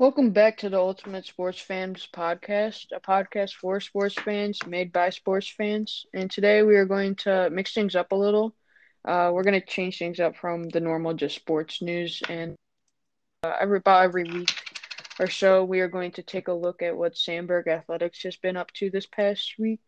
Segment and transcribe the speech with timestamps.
[0.00, 5.10] Welcome back to the Ultimate Sports Fans podcast, a podcast for sports fans, made by
[5.10, 6.06] sports fans.
[6.14, 8.54] And today we are going to mix things up a little.
[9.04, 12.22] Uh, we're going to change things up from the normal just sports news.
[12.28, 12.54] And
[13.42, 14.54] uh, every, about every week
[15.18, 18.56] or so, we are going to take a look at what Sandburg Athletics has been
[18.56, 19.82] up to this past week.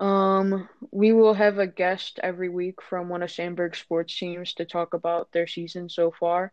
[0.00, 4.66] Um, we will have a guest every week from one of Sandburg's sports teams to
[4.66, 6.52] talk about their season so far.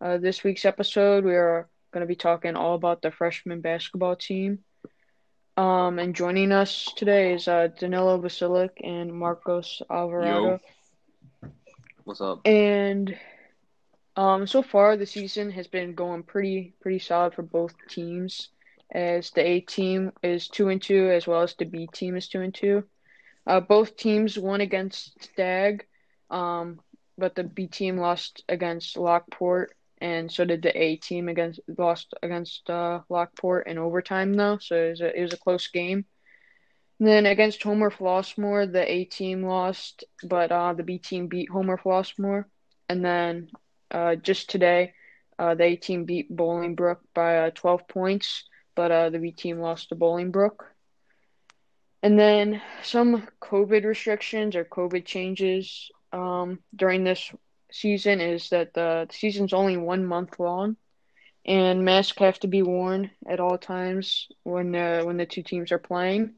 [0.00, 4.16] Uh, this week's episode, we are going to be talking all about the freshman basketball
[4.16, 4.58] team.
[5.56, 10.60] Um, and joining us today is uh, Danilo Vasilic and Marcos Alvarado.
[11.42, 11.50] Yo.
[12.02, 12.40] What's up?
[12.44, 13.16] And
[14.16, 18.48] um, so far the season has been going pretty pretty solid for both teams.
[18.90, 22.28] As the A team is two and two, as well as the B team is
[22.28, 22.84] two and two.
[23.46, 25.86] Uh, both teams won against Stagg,
[26.30, 26.80] um,
[27.16, 29.72] but the B team lost against Lockport
[30.04, 34.76] and so did the A team against lost against uh, Lockport in overtime though, so
[34.76, 36.04] it was a, it was a close game.
[37.00, 41.48] And then against Homer Flossmoor, the A team lost, but uh, the B team beat
[41.48, 42.44] Homer Flossmoor.
[42.90, 43.48] And then
[43.90, 44.92] uh, just today,
[45.38, 48.44] uh, the A team beat Bolingbrook by uh, 12 points,
[48.76, 50.66] but uh, the B team lost to Bolingbrook.
[52.02, 57.32] And then some COVID restrictions or COVID changes um, during this
[57.74, 60.76] season is that the season's only one month long,
[61.44, 65.72] and masks have to be worn at all times when uh, when the two teams
[65.72, 66.34] are playing.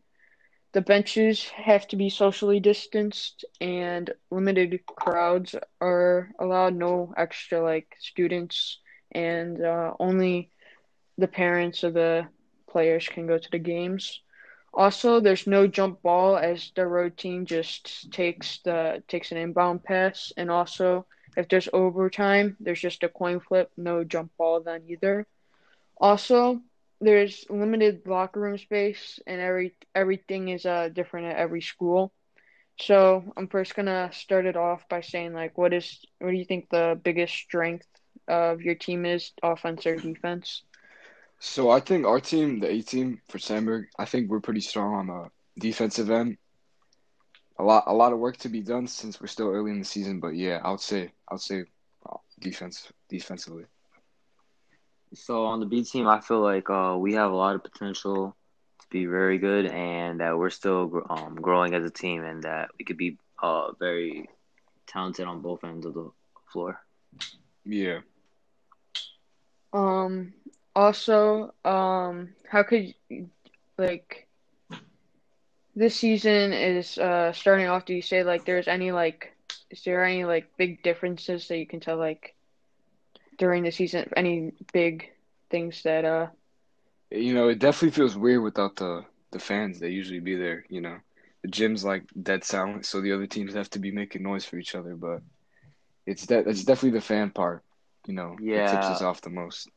[0.73, 6.75] The benches have to be socially distanced, and limited crowds are allowed.
[6.75, 8.81] No extra like students,
[9.13, 10.51] and uh, only
[11.19, 12.27] the parents of the
[12.69, 14.21] players can go to the games.
[14.75, 19.85] Also, there's no jump ball as the road team just takes the takes an inbound
[19.85, 24.83] pass, and also if there's overtime, there's just a coin flip, no jump ball then
[24.89, 25.27] either.
[25.99, 26.61] Also,
[27.01, 32.13] there's limited locker room space, and every everything is uh different at every school.
[32.79, 36.45] So I'm first gonna start it off by saying like, what is what do you
[36.45, 37.87] think the biggest strength
[38.29, 40.63] of your team is, offense or defense?
[41.39, 44.95] So I think our team, the A team for Sandburg, I think we're pretty strong
[44.95, 45.31] on the
[45.61, 46.39] defensive end
[47.59, 49.85] a lot a lot of work to be done since we're still early in the
[49.85, 50.21] season.
[50.21, 51.65] But yeah, I would say I would say
[52.09, 53.65] uh, defense defensively.
[55.15, 58.37] So on the B team, I feel like uh, we have a lot of potential
[58.81, 62.71] to be very good, and that we're still um, growing as a team, and that
[62.79, 64.29] we could be uh, very
[64.87, 66.11] talented on both ends of the
[66.53, 66.81] floor.
[67.65, 68.01] Yeah.
[69.73, 70.35] Um.
[70.75, 72.95] Also, um, how could
[73.79, 74.26] like
[75.77, 79.37] this season is uh, starting off, do you say like there's any like
[79.71, 82.35] is there any like big differences that you can tell like
[83.37, 84.09] during the season?
[84.17, 85.11] Any big
[85.51, 86.29] things that uh
[87.11, 90.81] you know, it definitely feels weird without the the fans that usually be there, you
[90.81, 90.97] know.
[91.43, 94.57] The gym's like dead silent, so the other teams have to be making noise for
[94.57, 95.21] each other, but
[96.07, 97.63] it's that it's definitely the fan part,
[98.07, 98.65] you know, yeah.
[98.65, 99.69] that tips us off the most.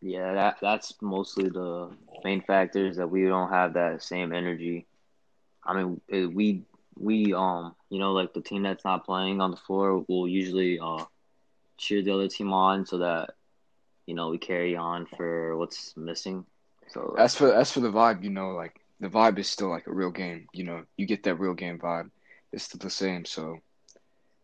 [0.00, 1.90] Yeah, that that's mostly the
[2.24, 4.86] main factors that we don't have that same energy
[5.66, 6.00] I mean,
[6.34, 6.62] we
[6.98, 10.78] we um you know like the team that's not playing on the floor will usually
[10.80, 11.04] uh
[11.78, 13.30] cheer the other team on so that
[14.06, 16.44] you know we carry on for what's missing.
[16.88, 19.86] So as for as for the vibe, you know, like the vibe is still like
[19.86, 20.46] a real game.
[20.52, 22.10] You know, you get that real game vibe.
[22.52, 23.24] It's still the same.
[23.24, 23.58] So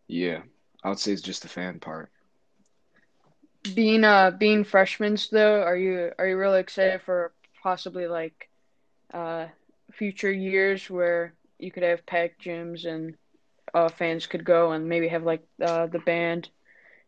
[0.09, 0.43] yeah,
[0.85, 2.11] I would say it's just the fan part.
[3.75, 8.49] Being uh being freshmen though, are you are you really excited for possibly like
[9.13, 9.47] uh
[9.93, 13.15] future years where you could have packed gyms and
[13.75, 16.49] uh, fans could go and maybe have like uh, the band,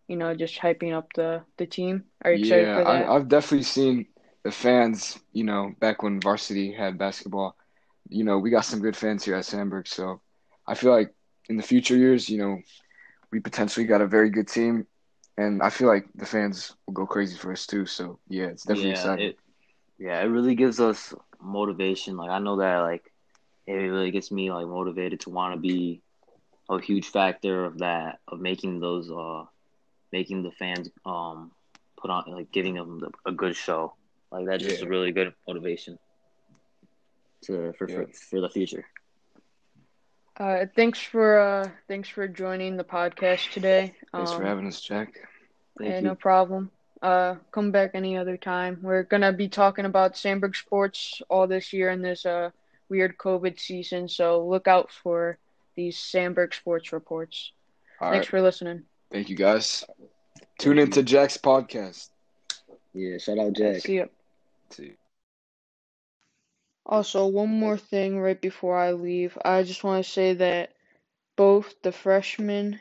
[0.08, 2.04] you know, just hyping up the the team.
[2.24, 3.08] Are you excited yeah, for that?
[3.08, 4.06] I, I've definitely seen
[4.44, 5.18] the fans.
[5.32, 7.56] You know, back when varsity had basketball,
[8.08, 9.88] you know, we got some good fans here at Sandburg.
[9.88, 10.20] So
[10.66, 11.14] I feel like
[11.48, 12.58] in the future years, you know,
[13.32, 14.86] we potentially got a very good team,
[15.36, 17.86] and I feel like the fans will go crazy for us too.
[17.86, 19.30] So yeah, it's definitely yeah, exciting.
[19.30, 19.36] It,
[19.98, 21.14] yeah, it really gives us
[21.44, 22.16] motivation.
[22.16, 23.02] Like I know that like
[23.66, 26.02] it really gets me like motivated to want to be
[26.70, 29.44] a huge factor of that of making those uh
[30.12, 31.50] making the fans um
[32.00, 33.94] put on like giving them the, a good show.
[34.30, 35.98] Like that's just a really good motivation
[37.44, 38.04] to for Yeah.
[38.04, 38.84] for, for the future.
[40.38, 43.96] Uh, thanks for uh, thanks for joining the podcast today.
[44.14, 45.14] Thanks for Um, having us, Jack.
[45.78, 46.12] Thank yeah, you.
[46.12, 46.70] no problem.
[47.04, 48.78] Uh, come back any other time.
[48.80, 52.48] We're gonna be talking about Sandburg sports all this year in this uh
[52.88, 55.36] weird COVID season, so look out for
[55.76, 57.52] these Sandburg sports reports.
[58.00, 58.30] All Thanks right.
[58.30, 58.84] for listening.
[59.12, 59.84] Thank you, guys.
[60.58, 62.08] Tune into Jack's podcast.
[62.94, 63.82] Yeah, shout out Jack.
[63.82, 64.06] See ya.
[64.70, 64.92] See.
[66.86, 69.36] Also, one more thing right before I leave.
[69.44, 70.72] I just want to say that
[71.36, 72.80] both the freshman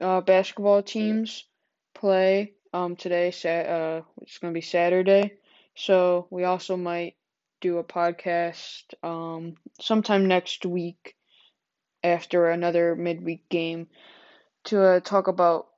[0.00, 1.44] uh, basketball teams
[1.94, 3.28] play um, today.
[3.28, 5.34] Uh, it's going to be Saturday.
[5.76, 7.16] So we also might
[7.60, 11.14] do a podcast um, sometime next week
[12.02, 13.88] after another midweek game
[14.64, 15.68] to uh, talk about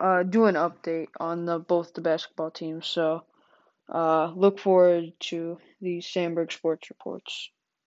[0.00, 2.86] uh, do an update on the both the basketball teams.
[2.86, 3.24] So
[3.92, 7.50] uh, look forward to the Sandburg sports reports.